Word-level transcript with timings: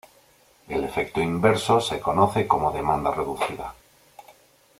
El 0.67 0.83
efecto 0.83 1.21
inverso 1.21 1.79
se 1.79 1.99
conoce 1.99 2.47
como 2.47 2.71
demanda 2.71 3.11
reducida. 3.11 3.75